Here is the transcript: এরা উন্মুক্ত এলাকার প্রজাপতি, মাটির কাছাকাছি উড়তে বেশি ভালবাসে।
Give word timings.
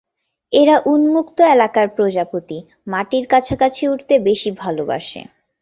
এরা 0.53 0.75
উন্মুক্ত 0.85 1.37
এলাকার 1.55 1.87
প্রজাপতি, 1.95 2.57
মাটির 2.87 3.25
কাছাকাছি 3.27 3.83
উড়তে 3.87 4.15
বেশি 4.19 4.49
ভালবাসে। 4.61 5.21